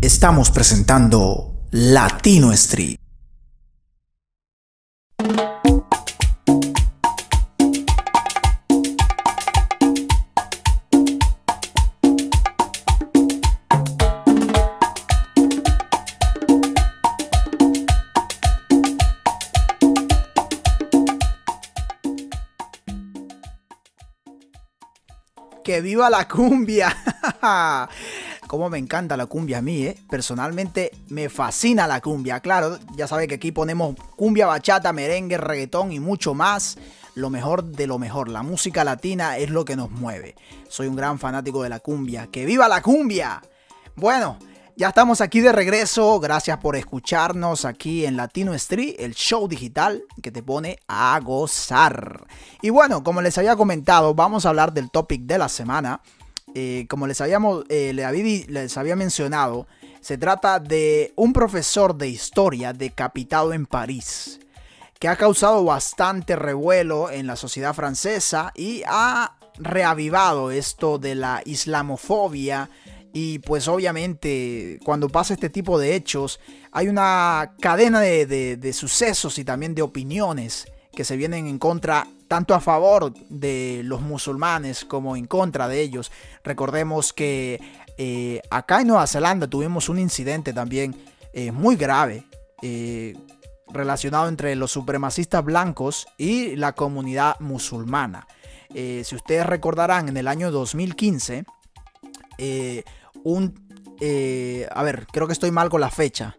estamos 0.00 0.50
presentando 0.50 1.54
Latino 1.70 2.52
Street. 2.52 2.98
que 25.68 25.82
viva 25.82 26.08
la 26.08 26.26
cumbia. 26.26 26.96
Como 28.48 28.70
me 28.70 28.78
encanta 28.78 29.18
la 29.18 29.26
cumbia 29.26 29.58
a 29.58 29.62
mí, 29.62 29.82
¿eh? 29.82 29.98
Personalmente 30.08 30.90
me 31.08 31.28
fascina 31.28 31.86
la 31.86 32.00
cumbia. 32.00 32.40
Claro, 32.40 32.78
ya 32.96 33.06
sabe 33.06 33.28
que 33.28 33.34
aquí 33.34 33.52
ponemos 33.52 33.94
cumbia, 34.16 34.46
bachata, 34.46 34.90
merengue, 34.94 35.36
reggaetón 35.36 35.92
y 35.92 36.00
mucho 36.00 36.32
más. 36.32 36.78
Lo 37.14 37.28
mejor 37.28 37.62
de 37.62 37.86
lo 37.86 37.98
mejor. 37.98 38.30
La 38.30 38.42
música 38.42 38.84
latina 38.84 39.36
es 39.36 39.50
lo 39.50 39.66
que 39.66 39.76
nos 39.76 39.90
mueve. 39.90 40.34
Soy 40.68 40.86
un 40.86 40.96
gran 40.96 41.18
fanático 41.18 41.62
de 41.62 41.68
la 41.68 41.80
cumbia. 41.80 42.28
¡Que 42.28 42.46
viva 42.46 42.68
la 42.68 42.80
cumbia! 42.80 43.42
Bueno, 43.96 44.38
ya 44.76 44.88
estamos 44.88 45.20
aquí 45.20 45.40
de 45.40 45.52
regreso. 45.52 46.18
Gracias 46.18 46.56
por 46.56 46.74
escucharnos 46.74 47.66
aquí 47.66 48.06
en 48.06 48.16
Latino 48.16 48.54
Street, 48.54 48.94
el 48.98 49.14
show 49.14 49.46
digital 49.46 50.04
que 50.22 50.30
te 50.30 50.42
pone 50.42 50.78
a 50.88 51.20
gozar. 51.22 52.26
Y 52.62 52.70
bueno, 52.70 53.02
como 53.02 53.20
les 53.20 53.36
había 53.36 53.56
comentado, 53.56 54.14
vamos 54.14 54.46
a 54.46 54.48
hablar 54.48 54.72
del 54.72 54.90
topic 54.90 55.22
de 55.22 55.36
la 55.36 55.50
semana. 55.50 56.00
Eh, 56.54 56.86
como 56.88 57.06
les, 57.06 57.20
habíamos, 57.20 57.64
eh, 57.68 57.92
les 57.92 58.76
había 58.76 58.96
mencionado, 58.96 59.66
se 60.00 60.18
trata 60.18 60.58
de 60.58 61.12
un 61.16 61.32
profesor 61.32 61.96
de 61.96 62.08
historia 62.08 62.72
decapitado 62.72 63.52
en 63.52 63.66
París, 63.66 64.40
que 64.98 65.08
ha 65.08 65.16
causado 65.16 65.64
bastante 65.64 66.36
revuelo 66.36 67.10
en 67.10 67.26
la 67.26 67.36
sociedad 67.36 67.74
francesa 67.74 68.52
y 68.54 68.82
ha 68.86 69.36
reavivado 69.58 70.50
esto 70.50 70.98
de 70.98 71.14
la 71.14 71.42
islamofobia. 71.44 72.70
Y 73.12 73.38
pues 73.40 73.68
obviamente 73.68 74.78
cuando 74.84 75.08
pasa 75.08 75.34
este 75.34 75.50
tipo 75.50 75.78
de 75.78 75.94
hechos 75.94 76.40
hay 76.72 76.88
una 76.88 77.54
cadena 77.60 78.00
de, 78.00 78.72
sucesos 78.72 79.38
y 79.38 79.44
también 79.44 79.74
de 79.74 79.82
opiniones 79.82 80.66
que 80.98 81.04
se 81.04 81.16
vienen 81.16 81.46
en 81.46 81.60
contra 81.60 82.08
tanto 82.26 82.56
a 82.56 82.60
favor 82.60 83.14
de 83.28 83.82
los 83.84 84.00
musulmanes 84.00 84.84
como 84.84 85.14
en 85.14 85.26
contra 85.28 85.68
de 85.68 85.80
ellos. 85.80 86.10
Recordemos 86.42 87.12
que 87.12 87.60
eh, 87.98 88.42
acá 88.50 88.80
en 88.80 88.88
Nueva 88.88 89.06
Zelanda 89.06 89.46
tuvimos 89.46 89.88
un 89.88 90.00
incidente 90.00 90.52
también 90.52 90.96
eh, 91.32 91.52
muy 91.52 91.76
grave 91.76 92.24
eh, 92.62 93.16
relacionado 93.68 94.26
entre 94.26 94.56
los 94.56 94.72
supremacistas 94.72 95.44
blancos 95.44 96.08
y 96.18 96.56
la 96.56 96.72
comunidad 96.72 97.38
musulmana. 97.38 98.26
si 98.74 99.14
ustedes 99.14 99.46
recordarán, 99.46 100.08
en 100.08 100.16
el 100.16 100.26
año 100.26 100.50
2015, 100.50 101.44
un... 103.22 103.54
A 104.74 104.82
ver, 104.82 105.06
creo 105.12 105.28
que 105.28 105.32
estoy 105.32 105.52
mal 105.52 105.70
con 105.70 105.80
la 105.80 105.90
fecha. 105.90 106.36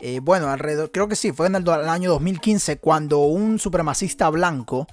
Eh, 0.00 0.20
bueno, 0.20 0.48
alrededor, 0.48 0.90
creo 0.90 1.08
que 1.08 1.16
sí, 1.16 1.32
fue 1.32 1.46
en 1.46 1.56
el, 1.56 1.68
año 1.68 2.10
2015 2.10 2.78
cuando 2.78 3.18
un 3.20 3.58
supremacista 3.58 4.30
blanco 4.30 4.86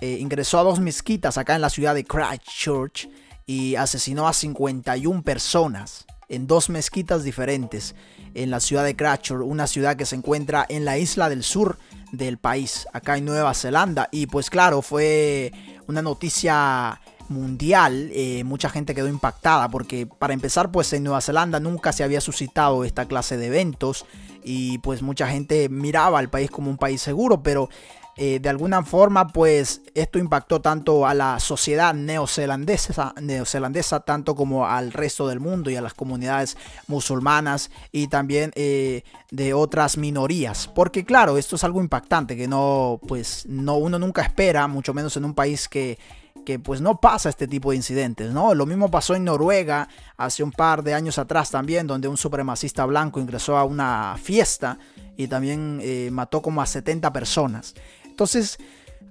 eh, 0.00 0.18
ingresó 0.20 0.60
a 0.60 0.62
dos 0.62 0.78
mezquitas 0.80 1.38
acá 1.38 1.56
en 1.56 1.60
la 1.60 1.70
ciudad 1.70 1.94
de 1.94 2.04
Christchurch 2.04 3.08
y 3.46 3.74
asesinó 3.74 4.28
a 4.28 4.32
51 4.32 5.22
personas 5.22 6.06
en 6.28 6.46
dos 6.46 6.70
mezquitas 6.70 7.24
diferentes 7.24 7.94
en 8.34 8.50
la 8.50 8.60
ciudad 8.60 8.84
de 8.84 8.96
Christchurch, 8.96 9.44
una 9.44 9.66
ciudad 9.66 9.96
que 9.96 10.06
se 10.06 10.16
encuentra 10.16 10.64
en 10.68 10.84
la 10.84 10.98
isla 10.98 11.28
del 11.28 11.42
sur 11.42 11.78
del 12.12 12.38
país, 12.38 12.86
acá 12.92 13.16
en 13.16 13.24
Nueva 13.24 13.54
Zelanda. 13.54 14.08
Y 14.12 14.26
pues 14.26 14.50
claro, 14.50 14.82
fue 14.82 15.52
una 15.86 16.02
noticia 16.02 17.00
mundial, 17.28 18.10
eh, 18.12 18.44
mucha 18.44 18.68
gente 18.68 18.94
quedó 18.94 19.08
impactada 19.08 19.68
porque 19.68 20.06
para 20.06 20.34
empezar 20.34 20.70
pues 20.70 20.92
en 20.92 21.04
Nueva 21.04 21.20
Zelanda 21.20 21.58
nunca 21.58 21.92
se 21.92 22.04
había 22.04 22.20
suscitado 22.20 22.84
esta 22.84 23.06
clase 23.06 23.36
de 23.36 23.46
eventos 23.46 24.04
y 24.44 24.78
pues 24.78 25.02
mucha 25.02 25.26
gente 25.26 25.68
miraba 25.68 26.18
al 26.18 26.30
país 26.30 26.50
como 26.50 26.70
un 26.70 26.76
país 26.76 27.00
seguro, 27.00 27.42
pero 27.42 27.68
eh, 28.16 28.38
de 28.38 28.48
alguna 28.48 28.84
forma 28.84 29.26
pues 29.26 29.82
esto 29.94 30.20
impactó 30.20 30.60
tanto 30.60 31.04
a 31.04 31.14
la 31.14 31.40
sociedad 31.40 31.92
neozelandesa, 31.94 33.12
neozelandesa 33.20 34.00
tanto 34.00 34.36
como 34.36 34.66
al 34.68 34.92
resto 34.92 35.26
del 35.26 35.40
mundo 35.40 35.68
y 35.68 35.76
a 35.76 35.82
las 35.82 35.94
comunidades 35.94 36.56
musulmanas 36.86 37.72
y 37.90 38.06
también 38.06 38.52
eh, 38.54 39.02
de 39.32 39.52
otras 39.52 39.96
minorías. 39.96 40.70
Porque 40.72 41.04
claro 41.04 41.38
esto 41.38 41.56
es 41.56 41.64
algo 41.64 41.80
impactante 41.80 42.36
que 42.36 42.46
no 42.46 43.00
pues 43.08 43.46
no 43.46 43.78
uno 43.78 43.98
nunca 43.98 44.22
espera 44.22 44.68
mucho 44.68 44.94
menos 44.94 45.16
en 45.16 45.24
un 45.24 45.34
país 45.34 45.68
que 45.68 45.98
que 46.44 46.58
pues 46.58 46.80
no 46.80 47.00
pasa 47.00 47.28
este 47.28 47.48
tipo 47.48 47.70
de 47.70 47.76
incidentes, 47.76 48.32
¿no? 48.32 48.54
Lo 48.54 48.66
mismo 48.66 48.90
pasó 48.90 49.14
en 49.14 49.24
Noruega 49.24 49.88
hace 50.16 50.42
un 50.42 50.52
par 50.52 50.82
de 50.82 50.94
años 50.94 51.18
atrás 51.18 51.50
también, 51.50 51.86
donde 51.86 52.08
un 52.08 52.16
supremacista 52.16 52.84
blanco 52.84 53.20
ingresó 53.20 53.56
a 53.56 53.64
una 53.64 54.16
fiesta 54.22 54.78
y 55.16 55.28
también 55.28 55.80
eh, 55.82 56.10
mató 56.12 56.42
como 56.42 56.62
a 56.62 56.66
70 56.66 57.12
personas. 57.12 57.74
Entonces, 58.04 58.58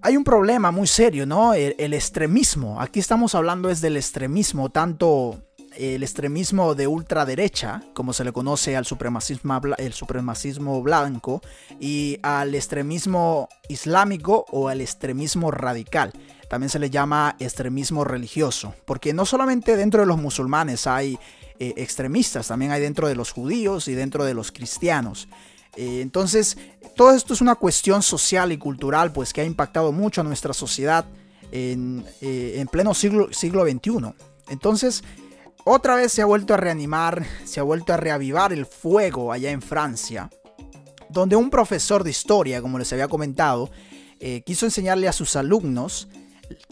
hay 0.02 0.18
un 0.18 0.24
problema 0.24 0.72
muy 0.72 0.88
serio, 0.88 1.26
¿no? 1.26 1.54
El, 1.54 1.94
extremismo. 1.94 2.82
Aquí 2.82 3.00
estamos 3.00 3.36
hablando 3.36 3.70
es 3.70 3.80
del 3.80 3.96
extremismo, 3.96 4.70
tanto 4.70 5.42
el 5.78 6.04
extremismo 6.04 6.76
de 6.76 6.88
ultraderecha, 6.88 7.82
como 7.94 8.12
se 8.12 8.26
le 8.26 8.34
conoce 8.34 8.76
al 8.76 8.86
supremacismo, 8.86 9.60
el 9.78 9.94
supremacismo 9.94 10.82
blanco, 10.84 11.42
y 11.80 12.20
al 12.22 12.54
extremismo 12.54 13.48
islámico 13.70 14.46
o 14.52 14.68
al 14.68 14.82
extremismo 14.82 15.52
radical 15.52 16.12
también 16.54 16.70
se 16.70 16.78
le 16.78 16.92
llama 16.92 17.36
extremismo 17.40 18.04
religioso, 18.04 18.76
porque 18.86 19.12
no 19.12 19.26
solamente 19.26 19.76
dentro 19.76 20.02
de 20.02 20.06
los 20.06 20.20
musulmanes 20.20 20.86
hay 20.86 21.18
eh, 21.58 21.74
extremistas, 21.78 22.50
también 22.50 22.70
hay 22.70 22.80
dentro 22.80 23.08
de 23.08 23.16
los 23.16 23.32
judíos 23.32 23.88
y 23.88 23.96
dentro 23.96 24.24
de 24.24 24.36
los 24.36 24.52
cristianos. 24.52 25.28
Eh, 25.76 26.02
entonces, 26.02 26.60
todo 26.96 27.16
esto 27.16 27.34
es 27.34 27.42
una 27.42 27.56
cuestión 27.56 28.04
social 28.04 28.52
y 28.52 28.60
cultural, 28.60 29.12
pues 29.12 29.34
que 29.34 29.42
ha 29.42 29.46
impactado 29.46 29.92
mucho 29.92 30.22
a 30.22 30.24
nuestra 30.24 30.54
sociedad 30.54 31.06
en, 31.52 32.06
eh, 32.22 32.64
pleno 32.72 32.94
siglo, 32.94 33.34
siglo 33.34 33.64
XXI. 33.64 34.14
Entonces, 34.48 35.04
otra 35.66 35.96
vez 35.96 36.12
se 36.12 36.22
ha 36.22 36.26
vuelto 36.26 36.54
a 36.54 36.58
reanimar, 36.58 37.26
se 37.46 37.62
ha 37.62 37.64
vuelto 37.64 37.94
a 37.94 37.98
reavivar 37.98 38.54
el 38.54 38.68
fuego 38.68 39.34
allá 39.34 39.50
en 39.50 39.64
Francia, 39.64 40.30
donde 41.10 41.36
un 41.36 41.50
profesor 41.50 42.04
de 42.04 42.12
historia, 42.12 42.62
como 42.62 42.78
les 42.78 42.94
había 42.94 43.08
comentado, 43.08 43.72
quiso 44.46 44.66
enseñarle 44.66 45.10
a 45.10 45.14
sus 45.14 45.36
alumnos 45.36 46.08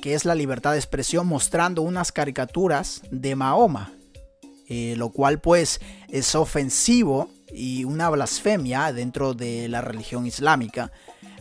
que 0.01 0.13
es 0.13 0.25
la 0.25 0.35
libertad 0.35 0.71
de 0.71 0.77
expresión, 0.77 1.27
mostrando 1.27 1.81
unas 1.81 2.11
caricaturas 2.11 3.01
de 3.11 3.35
Mahoma, 3.35 3.93
eh, 4.67 4.95
lo 4.97 5.09
cual 5.09 5.39
pues 5.39 5.81
es 6.09 6.35
ofensivo 6.35 7.29
y 7.51 7.83
una 7.83 8.09
blasfemia 8.09 8.93
dentro 8.93 9.33
de 9.33 9.67
la 9.67 9.81
religión 9.81 10.25
islámica, 10.25 10.91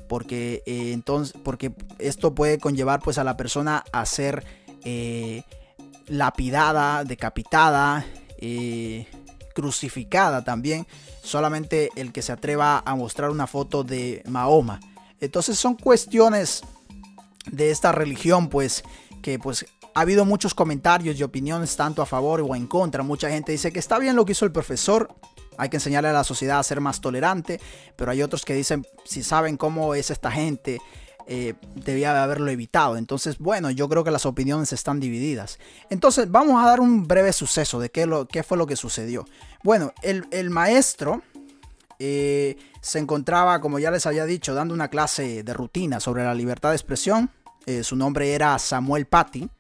porque, 0.09 0.63
eh, 0.67 0.93
entonces, 0.93 1.35
porque 1.45 1.73
esto 1.99 2.35
puede 2.35 2.59
conllevar 2.59 3.01
pues 3.01 3.19
a 3.19 3.25
la 3.25 3.37
persona 3.37 3.85
a 3.93 4.05
ser 4.07 4.45
eh, 4.85 5.45
lapidada, 6.09 7.05
decapitada, 7.05 8.05
crucificada 9.55 10.43
también, 10.43 10.87
solamente 11.23 11.91
el 11.95 12.13
que 12.13 12.23
se 12.23 12.33
atreva 12.33 12.83
a 12.85 12.95
mostrar 12.95 13.31
una 13.31 13.47
foto 13.47 13.85
de 13.85 14.23
Mahoma. 14.27 14.81
Entonces 15.21 15.59
son 15.59 15.75
cuestiones 15.75 16.63
de 17.51 17.71
esta 17.71 17.93
religión, 17.93 18.49
pues 18.49 18.83
que 19.23 19.39
pues 19.39 19.67
ha 19.95 20.01
habido 20.01 20.25
muchos 20.25 20.55
comentarios 20.55 21.19
y 21.19 21.23
opiniones 21.23 21.77
tanto 21.77 22.03
a 22.03 22.07
favor 22.07 22.41
o 22.41 22.55
en 22.55 22.67
contra. 22.67 23.03
Mucha 23.03 23.31
gente 23.31 23.53
dice 23.53 23.73
que 23.73 23.79
está 23.79 23.99
bien 23.99 24.17
lo 24.17 24.25
que 24.25 24.33
hizo 24.33 24.45
el 24.45 24.53
profesor, 24.53 25.15
hay 25.59 25.69
que 25.69 25.77
enseñarle 25.77 26.09
a 26.09 26.13
la 26.13 26.25
sociedad 26.25 26.59
a 26.59 26.63
ser 26.63 26.81
más 26.81 27.01
tolerante, 27.01 27.61
pero 27.97 28.11
hay 28.11 28.23
otros 28.23 28.45
que 28.45 28.55
dicen, 28.55 28.87
si 29.05 29.23
saben 29.23 29.57
cómo 29.57 29.95
es 29.95 30.11
esta 30.11 30.31
gente, 30.31 30.81
eh, 31.27 31.55
debía 31.75 32.23
haberlo 32.23 32.51
evitado. 32.51 32.97
Entonces, 32.97 33.39
bueno, 33.39 33.71
yo 33.71 33.89
creo 33.89 34.03
que 34.03 34.11
las 34.11 34.27
opiniones 34.27 34.73
están 34.73 35.01
divididas. 35.01 35.59
Entonces, 35.91 36.31
vamos 36.31 36.61
a 36.63 36.67
dar 36.67 36.81
un 36.81 37.07
breve 37.07 37.33
suceso 37.33 37.79
de 37.79 37.91
qué, 37.91 38.07
lo, 38.07 38.27
qué 38.27 38.43
fue 38.43 38.57
lo 38.57 38.67
que 38.67 38.75
sucedió. 38.75 39.27
Bueno, 39.63 39.93
el, 40.03 40.51
maestro 40.51 41.23
eh, 42.03 42.57
se 42.81 42.99
encontraba, 42.99 43.61
como 43.61 43.79
ya 43.79 43.91
les 43.91 44.07
había 44.07 44.25
dicho, 44.25 44.55
dando 44.55 44.73
una 44.73 44.89
clase 44.89 45.43
de 45.43 45.53
rutina 45.53 46.01
sobre 46.01 46.25
la 46.25 46.35
libertad 46.35 46.71
de 46.71 46.77
expresión 46.77 47.31
eh, 47.67 47.85
su 47.85 47.95
nombre 47.95 48.33
era 48.33 48.59
Samuel 48.59 49.05
Paty. 49.05 49.51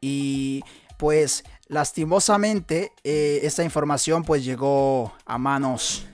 Y 0.00 0.62
pues 0.96 1.42
lastimosamente 1.66 2.92
eh, 3.02 3.40
esta 3.42 3.64
información 3.64 4.22
pues 4.22 4.44
llegó 4.44 5.12
a 5.26 5.38
manos 5.38 6.06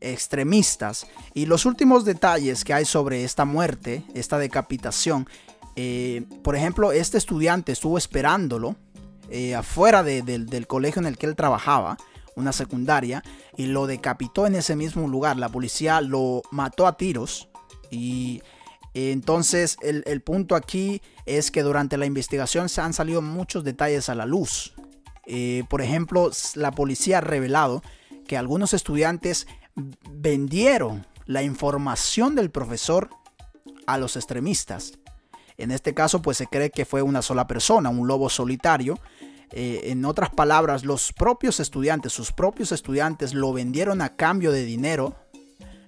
extremistas. 0.00 1.06
Y 1.34 1.44
los 1.44 1.66
últimos 1.66 2.06
detalles 2.06 2.64
que 2.64 2.72
hay 2.72 2.86
sobre 2.86 3.24
esta 3.24 3.44
muerte, 3.44 4.02
esta 4.14 4.38
decapitación, 4.38 5.28
por 6.42 6.56
ejemplo, 6.56 6.92
este 6.92 7.16
estudiante 7.16 7.72
estuvo 7.72 7.96
esperándolo 7.96 8.76
afuera 9.56 10.02
del 10.02 10.66
colegio 10.66 11.00
en 11.00 11.06
el 11.06 11.16
que 11.16 11.24
él 11.24 11.36
trabajaba 11.36 11.96
una 12.36 12.52
secundaria, 12.52 13.22
y 13.56 13.66
lo 13.66 13.86
decapitó 13.86 14.46
en 14.46 14.54
ese 14.54 14.76
mismo 14.76 15.06
lugar. 15.08 15.36
La 15.36 15.48
policía 15.48 16.00
lo 16.00 16.42
mató 16.50 16.86
a 16.86 16.96
tiros 16.96 17.48
y 17.90 18.42
entonces 18.94 19.76
el, 19.82 20.20
punto 20.22 20.54
aquí 20.54 21.00
es 21.24 21.50
que 21.50 21.62
durante 21.62 21.96
la 21.96 22.06
investigación 22.06 22.68
se 22.68 22.80
han 22.80 22.92
salido 22.92 23.22
muchos 23.22 23.64
detalles 23.64 24.08
a 24.08 24.14
la 24.14 24.26
luz. 24.26 24.74
Eh, 25.26 25.64
por 25.68 25.80
ejemplo, 25.80 26.30
la 26.54 26.72
policía 26.72 27.18
ha 27.18 27.20
revelado 27.22 27.82
que 28.26 28.36
algunos 28.36 28.74
estudiantes 28.74 29.46
vendieron 30.10 31.06
la 31.26 31.42
información 31.42 32.34
del 32.34 32.50
profesor 32.50 33.08
a 33.86 33.96
los 33.96 34.16
extremistas. 34.16 34.98
En 35.56 35.70
este 35.70 35.94
caso, 35.94 36.20
pues 36.20 36.36
se 36.36 36.46
cree 36.46 36.70
que 36.70 36.84
fue 36.84 37.02
una 37.02 37.22
sola 37.22 37.46
persona, 37.46 37.88
un 37.88 38.06
lobo 38.08 38.28
solitario. 38.28 38.98
Eh, 39.52 39.90
en 39.90 40.04
otras 40.04 40.30
palabras, 40.30 40.84
los 40.84 41.12
propios 41.12 41.60
estudiantes, 41.60 42.12
sus 42.12 42.32
propios 42.32 42.72
estudiantes 42.72 43.34
lo 43.34 43.52
vendieron 43.52 44.00
a 44.00 44.16
cambio 44.16 44.52
de 44.52 44.64
dinero 44.64 45.16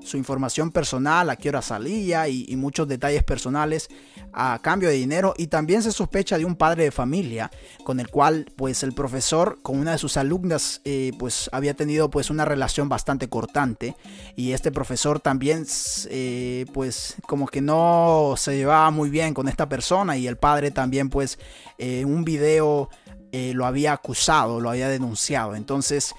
su 0.05 0.19
información 0.19 0.71
personal, 0.71 1.31
a 1.31 1.37
qué 1.37 1.49
hora 1.49 1.63
salía 1.63 2.29
y, 2.29 2.55
muchos 2.57 2.87
detalles 2.87 3.25
personales 3.25 3.89
a 4.33 4.59
cambio 4.63 4.89
de 4.89 4.95
dinero. 4.95 5.35
Y 5.37 5.49
también 5.49 5.83
se 5.83 5.93
sospecha 5.93 6.39
de 6.39 6.45
un 6.45 6.57
padre 6.57 6.85
de 6.85 6.91
familia 6.91 7.51
con 7.85 8.01
el 8.01 8.09
cual 8.09 8.47
pues 8.57 8.83
el 8.83 8.93
profesor 8.93 9.59
con 9.63 9.79
una 9.79 9.93
de 9.93 9.99
sus 9.99 10.17
alumnas 10.17 10.81
eh, 10.85 11.13
pues 11.19 11.49
había 11.53 11.75
tenido 11.75 12.11
pues 12.11 12.31
una 12.31 12.45
relación 12.45 12.89
bastante 12.89 13.29
cortante. 13.29 13.97
Y 14.37 14.53
este 14.53 14.71
profesor 14.71 15.21
también 15.21 15.67
eh, 16.11 16.67
pues 16.73 17.17
como 17.27 17.49
que 17.49 17.61
no 17.61 18.35
se 18.37 18.57
llevaba 18.57 18.91
muy 18.91 19.11
bien 19.11 19.35
con 19.35 19.49
esta 19.49 19.69
persona 19.69 20.17
y 20.17 20.27
el 20.27 20.37
padre 20.37 20.71
también 20.71 21.09
pues 21.09 21.39
en 21.79 22.07
un 22.07 22.25
video 22.25 22.91
eh, 23.37 23.53
lo 23.53 23.67
había 23.67 23.93
acusado, 23.93 24.61
lo 24.61 24.71
había 24.71 24.89
denunciado. 24.89 25.57
Entonces... 25.57 26.15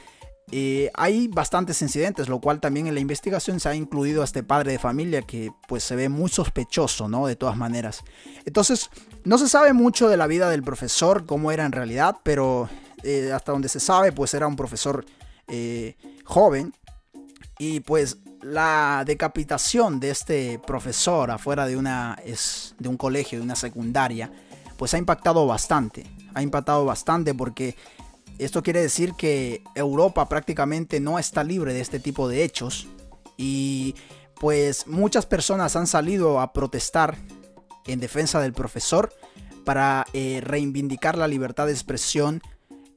Eh, 0.51 0.91
hay 0.93 1.27
bastantes 1.27 1.81
incidentes, 1.81 2.29
lo 2.29 2.39
cual 2.39 2.59
también 2.59 2.85
en 2.85 2.93
la 2.93 2.99
investigación 2.99 3.59
se 3.59 3.67
ha 3.67 3.73
incluido 3.73 4.21
a 4.21 4.25
este 4.25 4.43
padre 4.43 4.73
de 4.73 4.77
familia 4.77 5.23
que 5.23 5.51
pues 5.67 5.83
se 5.83 5.95
ve 5.95 6.07
muy 6.07 6.29
sospechoso, 6.29 7.07
¿no? 7.07 7.25
De 7.25 7.35
todas 7.35 7.57
maneras. 7.57 8.03
Entonces, 8.45 8.91
no 9.23 9.39
se 9.39 9.49
sabe 9.49 9.73
mucho 9.73 10.07
de 10.07 10.17
la 10.17 10.27
vida 10.27 10.47
del 10.51 10.61
profesor, 10.61 11.25
cómo 11.25 11.51
era 11.51 11.65
en 11.65 11.71
realidad, 11.71 12.17
pero 12.21 12.69
eh, 13.01 13.31
hasta 13.33 13.53
donde 13.53 13.69
se 13.69 13.79
sabe, 13.79 14.11
pues 14.11 14.35
era 14.35 14.45
un 14.45 14.55
profesor 14.55 15.03
joven. 16.25 16.75
Y 17.57 17.79
pues 17.79 18.19
la 18.43 19.03
decapitación 19.03 19.99
de 19.99 20.11
este 20.11 20.59
profesor 20.59 21.31
afuera 21.31 21.65
de, 21.65 21.75
una, 21.75 22.19
es, 22.23 22.75
de 22.77 22.87
un 22.87 22.97
colegio, 22.97 23.39
de 23.39 23.43
una 23.43 23.55
secundaria, 23.55 24.31
pues 24.77 24.93
ha 24.93 24.99
impactado 24.99 25.47
bastante. 25.47 26.05
Ha 26.35 26.43
impactado 26.43 26.85
bastante 26.85 27.33
porque 27.33 27.75
esto 28.37 28.61
quiere 28.61 28.81
decir 28.81 29.13
que 29.13 29.63
Europa 29.73 30.29
prácticamente 30.29 30.99
no 30.99 31.17
está 31.17 31.43
libre 31.43 31.73
de 31.73 31.81
este 31.81 31.99
tipo 31.99 32.27
de 32.27 32.43
hechos 32.43 32.87
y 33.37 33.95
pues 34.39 34.87
muchas 34.87 35.25
personas 35.25 35.75
han 35.75 35.87
salido 35.87 36.39
a 36.39 36.53
protestar 36.53 37.17
en 37.87 37.99
defensa 37.99 38.41
del 38.41 38.53
profesor 38.53 39.13
para 39.63 40.05
eh, 40.13 40.41
reivindicar 40.43 41.17
la 41.17 41.27
libertad 41.27 41.65
de 41.65 41.71
expresión 41.71 42.41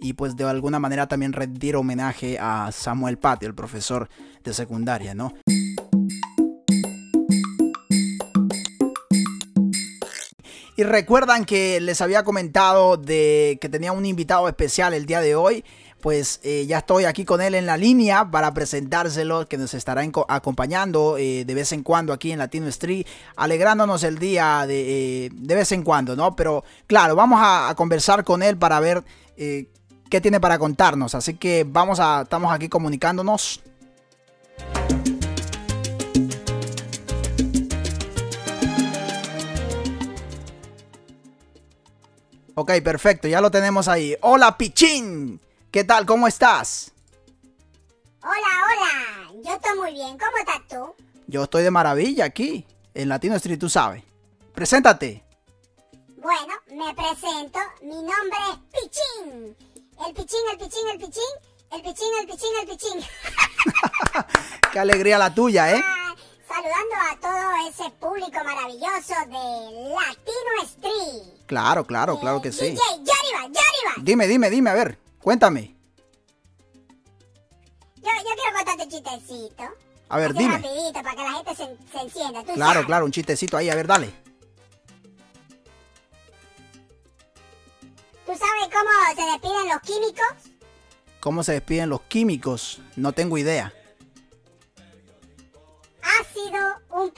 y 0.01 0.13
pues 0.13 0.37
de 0.37 0.45
alguna 0.45 0.79
manera 0.79 1.09
también 1.09 1.33
rendir 1.33 1.77
homenaje 1.77 2.39
a 2.39 2.71
Samuel 2.73 3.19
Paty, 3.19 3.47
el 3.47 3.55
profesor 3.55 4.09
de 4.45 4.55
secundaria, 4.55 5.15
¿no? 5.15 5.35
Y 10.79 10.85
recuerdan 10.85 11.45
que 11.45 11.81
les 11.81 12.01
había 12.01 12.23
comentado 12.23 12.97
de 12.97 13.59
que 13.61 13.69
tenía 13.69 13.91
un 13.91 14.07
invitado 14.07 14.47
especial 14.47 14.95
el 14.95 15.07
día 15.07 15.21
de 15.21 15.35
hoy. 15.35 15.65
Pues 16.01 16.39
eh, 16.45 16.67
ya 16.69 16.79
estoy 16.79 17.05
aquí 17.05 17.25
con 17.25 17.41
él 17.41 17.57
en 17.57 17.67
la 17.67 17.77
línea 17.77 18.31
para 18.31 18.55
presentárselo, 18.55 19.49
que 19.49 19.59
nos 19.59 19.75
estará 19.75 20.09
acompañando 20.29 21.19
eh, 21.19 21.45
de 21.45 21.55
vez 21.55 21.73
en 21.73 21.83
cuando 21.83 22.13
aquí 22.13 22.31
en 22.31 22.39
Latino 22.39 22.69
Street, 22.69 23.05
alegrándonos 23.35 24.05
el 24.05 24.21
día 24.21 24.67
de, 24.69 25.25
eh, 25.27 25.31
de 25.35 25.55
vez 25.57 25.73
en 25.73 25.83
cuando, 25.83 26.15
¿no? 26.15 26.37
Pero 26.37 26.63
claro, 26.87 27.17
vamos 27.17 27.41
a, 27.43 27.71
a 27.71 27.75
conversar 27.75 28.23
con 28.23 28.45
él 28.45 28.57
para 28.57 28.79
ver 28.79 29.03
qué 29.37 30.21
tiene 30.21 30.39
para 30.39 30.61
contarnos. 30.61 31.17
Así 31.17 31.35
que 31.35 31.67
vamos 31.69 31.99
a, 31.99 32.23
estamos 32.23 32.53
aquí 32.53 32.69
comunicándonos. 32.69 33.65
Ok, 42.61 42.73
perfecto, 42.83 43.29
ya 43.29 43.41
lo 43.41 43.53
tenemos 43.53 43.87
ahí. 43.87 44.17
Hola, 44.21 44.59
Pichín. 44.59 45.41
¿Qué 45.71 45.85
tal? 45.85 46.05
¿Cómo 46.05 46.27
estás? 46.27 46.91
Hola, 48.21 48.33
hola. 48.35 49.33
Yo 49.45 49.55
estoy 49.55 49.79
muy 49.79 49.93
bien. 49.93 50.19
¿Cómo 50.19 50.37
estás 50.41 50.67
tú? 50.69 50.93
Yo 51.29 51.45
estoy 51.45 51.63
de 51.63 51.71
maravilla 51.71 52.25
aquí, 52.25 52.67
en 52.95 53.11
Latino 53.11 53.37
Street, 53.37 53.61
tú 53.61 53.69
sabes. 53.69 54.03
Preséntate. 54.57 55.23
Bueno, 56.17 56.53
me 56.73 56.93
presento. 56.97 57.61
Mi 57.81 57.95
nombre 57.95 58.39
es 58.51 58.59
Pichín. 58.73 59.57
El 60.05 60.15
Pichín, 60.15 60.41
el 60.51 60.59
Pichín, 60.59 60.89
el 60.93 60.99
Pichín. 60.99 61.23
El 61.71 61.83
Pichín, 61.83 62.09
el 62.21 62.27
Pichín, 62.27 62.51
el 62.61 62.67
Pichín. 62.67 63.01
Qué 64.73 64.79
alegría 64.81 65.17
la 65.17 65.33
tuya, 65.33 65.77
¿eh? 65.77 65.81
Ah, 65.81 65.98
saludando 66.49 66.95
a 67.11 67.17
todo 67.21 67.69
ese 67.69 67.91
público 67.99 68.43
maravilloso 68.45 69.15
de 69.27 69.91
Latino 69.91 70.63
Street. 70.65 71.47
Claro, 71.47 71.85
claro, 71.85 72.19
claro 72.19 72.41
que 72.41 72.53
sí. 72.53 72.71
DJ, 72.71 73.13
arriba. 73.37 73.95
Dime, 73.99 74.27
dime, 74.27 74.51
dime, 74.51 74.71
a 74.71 74.75
ver, 74.75 74.99
cuéntame. 75.21 75.77
Yo, 77.97 78.03
yo 78.03 78.35
quiero 78.35 78.57
contarte 78.57 78.83
un 78.85 78.91
chistecito. 78.91 79.65
A 80.09 80.19
ver, 80.19 80.33
dime. 80.33 80.55
rapidito, 80.55 81.03
para 81.03 81.11
que 81.15 81.23
la 81.23 81.33
gente 81.33 81.55
se, 81.55 81.77
se 81.93 82.05
encienda. 82.05 82.43
¿tú 82.43 82.55
claro, 82.55 82.87
claro, 82.87 83.05
un 83.05 83.13
chistecito 83.13 83.57
ahí, 83.57 83.69
a 83.69 83.75
ver, 83.75 83.87
dale. 83.87 84.11
¿Tú 88.25 88.33
sabes 88.35 88.69
cómo 88.73 88.91
se 89.15 89.23
despiden 89.33 89.69
los 89.69 89.81
químicos? 89.83 90.59
¿Cómo 91.21 91.43
se 91.43 91.53
despiden 91.53 91.91
los 91.91 92.03
químicos? 92.03 92.81
No 92.97 93.13
tengo 93.13 93.37
idea. 93.37 93.73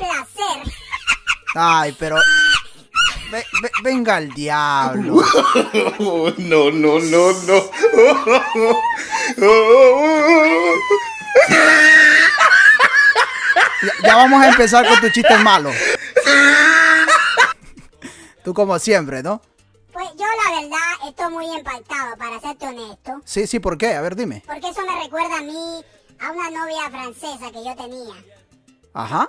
Placer. 0.00 0.74
Ay, 1.54 1.94
pero 1.98 2.16
venga 3.82 4.18
el 4.18 4.32
diablo. 4.32 5.22
No, 6.38 6.70
no, 6.70 6.98
no, 6.98 7.32
no. 7.32 7.70
Ya, 14.02 14.16
vamos 14.16 14.42
a 14.42 14.48
empezar 14.48 14.86
con 14.86 15.00
tu 15.00 15.10
chiste 15.10 15.36
malo. 15.38 15.70
Tú 18.44 18.54
como 18.54 18.78
siempre, 18.78 19.22
¿no? 19.22 19.40
Pues 19.92 20.08
yo 20.16 20.24
la 20.44 20.60
verdad 20.60 21.08
estoy 21.08 21.32
muy 21.32 21.46
impactado, 21.46 22.16
para 22.16 22.40
serte 22.40 22.66
honesto. 22.66 23.20
Sí, 23.24 23.46
sí, 23.46 23.58
¿por 23.58 23.76
qué? 23.76 23.94
A 23.94 24.00
ver, 24.00 24.16
dime. 24.16 24.42
Porque 24.46 24.68
eso 24.68 24.80
me 24.82 25.02
recuerda 25.02 25.38
a 25.38 25.42
mí, 25.42 25.84
a 26.20 26.30
una 26.30 26.50
novia 26.50 26.90
francesa 26.90 27.50
que 27.52 27.64
yo 27.64 27.74
tenía. 27.76 28.14
Ajá. 28.94 29.28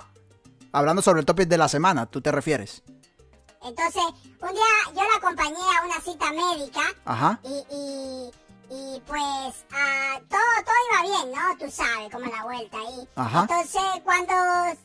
Hablando 0.72 1.02
sobre 1.02 1.20
el 1.20 1.26
topic 1.26 1.48
de 1.48 1.58
la 1.58 1.68
semana, 1.68 2.06
¿tú 2.06 2.20
te 2.20 2.32
refieres? 2.32 2.82
Entonces, 3.62 4.02
un 4.40 4.52
día 4.52 4.64
yo 4.88 5.02
la 5.02 5.16
acompañé 5.18 5.56
a 5.56 5.84
una 5.84 6.00
cita 6.00 6.32
médica. 6.32 6.80
Ajá. 7.04 7.38
Y, 7.44 7.64
y, 7.70 8.30
y 8.70 9.00
pues 9.06 9.66
ah, 9.72 10.18
todo, 10.28 10.40
todo 10.64 10.74
iba 10.90 11.02
bien, 11.02 11.32
¿no? 11.32 11.58
Tú 11.58 11.70
sabes, 11.70 12.10
como 12.10 12.26
la 12.26 12.42
vuelta 12.42 12.78
ahí. 12.78 13.08
Ajá. 13.14 13.42
Entonces, 13.42 13.82
cuando 14.02 14.32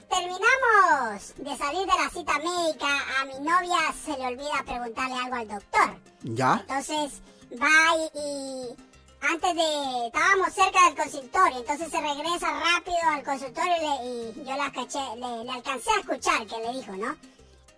terminamos 0.09 1.33
de 1.37 1.57
salir 1.57 1.87
de 1.87 2.03
la 2.03 2.09
cita 2.11 2.33
médica, 2.37 2.87
a 3.19 3.25
mi 3.25 3.39
novia 3.39 3.77
se 4.05 4.17
le 4.17 4.27
olvida 4.27 4.63
preguntarle 4.65 5.15
algo 5.15 5.35
al 5.35 5.47
doctor. 5.47 5.99
¿Ya? 6.23 6.57
Entonces, 6.67 7.21
va 7.53 7.95
y, 8.13 8.75
antes 9.21 9.55
de... 9.55 10.07
Estábamos 10.07 10.53
cerca 10.53 10.85
del 10.85 10.95
consultorio, 10.95 11.57
entonces 11.59 11.89
se 11.89 12.01
regresa 12.01 12.47
rápido 12.51 12.97
al 13.11 13.23
consultorio 13.23 13.73
y, 14.03 14.43
yo 14.43 14.55
la 14.55 14.71
caché, 14.71 14.99
le, 15.17 15.43
le, 15.43 15.51
alcancé 15.51 15.89
a 15.91 15.99
escuchar 15.99 16.47
que 16.47 16.57
le 16.57 16.73
dijo, 16.73 16.91
¿no? 16.93 17.15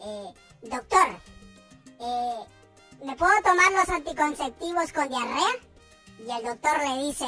Eh, 0.01 0.33
Doctor, 0.61 1.07
eh, 2.01 2.39
¿me 3.05 3.15
puedo 3.15 3.31
tomar 3.41 3.71
los 3.71 3.87
anticonceptivos 3.87 4.91
con 4.91 5.07
diarrea? 5.07 5.55
Y 6.19 6.29
el 6.29 6.43
doctor 6.43 6.79
le 6.79 7.05
dice, 7.05 7.25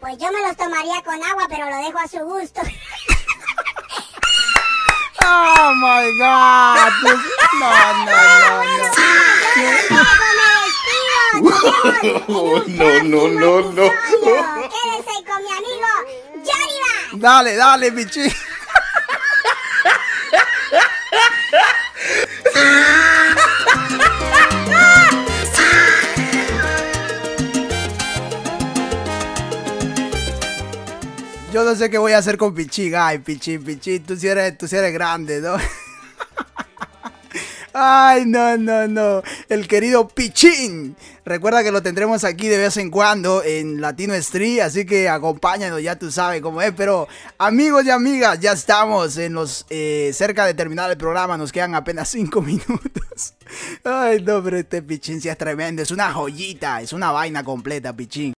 pues 0.00 0.16
yo 0.18 0.30
me 0.30 0.46
los 0.46 0.56
tomaría 0.56 1.02
con 1.02 1.20
agua, 1.24 1.46
pero 1.48 1.68
lo 1.68 1.76
dejo 1.76 1.98
a 1.98 2.08
su 2.08 2.18
gusto. 2.20 2.60
Oh 5.24 5.74
my 5.74 6.18
god. 6.18 6.92
No, 7.60 7.68
no, 8.04 8.16
no, 8.40 8.64
no. 9.90 10.21
No, 12.28 13.02
no, 13.02 13.28
no, 13.28 13.60
no. 13.72 13.90
Quédese 14.72 15.24
con 15.26 15.42
mi 15.42 15.50
amigo 15.50 15.90
Yariba. 16.36 16.92
Dale, 17.14 17.56
dale, 17.56 17.90
bichi. 17.90 18.32
Yo 31.52 31.64
no 31.64 31.74
sé 31.76 31.90
qué 31.90 31.98
voy 31.98 32.12
a 32.12 32.18
hacer 32.18 32.38
con 32.38 32.54
Pichín. 32.54 32.94
Ay, 32.96 33.18
Pichín, 33.18 33.62
Pichín, 33.62 34.02
tú 34.04 34.16
sí 34.16 34.26
eres, 34.26 34.56
tú 34.56 34.66
sí 34.66 34.74
eres 34.76 34.92
grande, 34.92 35.40
¿no? 35.42 35.56
Ay, 37.74 38.24
no, 38.26 38.56
no, 38.58 38.86
no. 38.86 39.22
El 39.48 39.66
querido 39.66 40.08
Pichín. 40.08 40.96
Recuerda 41.24 41.62
que 41.62 41.70
lo 41.70 41.82
tendremos 41.82 42.24
aquí 42.24 42.48
de 42.48 42.58
vez 42.58 42.76
en 42.76 42.90
cuando 42.90 43.42
en 43.44 43.80
Latino 43.80 44.12
Street, 44.14 44.60
así 44.60 44.84
que 44.84 45.08
acompáñanos, 45.08 45.82
ya 45.82 45.96
tú 45.96 46.10
sabes 46.10 46.42
cómo 46.42 46.60
es. 46.60 46.72
Pero 46.76 47.08
amigos 47.38 47.84
y 47.84 47.90
amigas, 47.90 48.40
ya 48.40 48.52
estamos 48.52 49.16
en 49.16 49.34
los 49.34 49.64
eh, 49.70 50.10
cerca 50.12 50.44
de 50.44 50.54
terminar 50.54 50.90
el 50.90 50.96
programa, 50.96 51.36
nos 51.36 51.52
quedan 51.52 51.74
apenas 51.74 52.08
cinco 52.08 52.42
minutos. 52.42 53.34
Ay, 53.84 54.22
no, 54.22 54.42
pero 54.42 54.58
este 54.58 54.82
Pichín 54.82 55.20
sí 55.20 55.28
es 55.28 55.38
tremendo, 55.38 55.82
es 55.82 55.90
una 55.90 56.12
joyita, 56.12 56.80
es 56.80 56.92
una 56.92 57.12
vaina 57.12 57.44
completa, 57.44 57.94
Pichín. 57.94 58.34